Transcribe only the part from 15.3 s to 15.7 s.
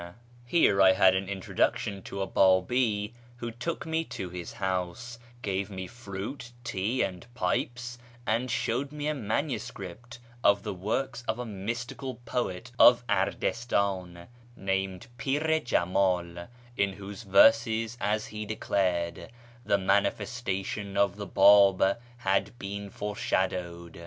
i